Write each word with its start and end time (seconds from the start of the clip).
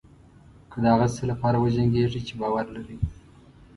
که 0.71 0.77
د 0.83 0.85
هغه 0.93 1.07
څه 1.15 1.23
لپاره 1.31 1.57
وجنګېږئ 1.63 2.21
چې 2.27 2.33
باور 2.41 2.65
لرئ. 2.75 2.97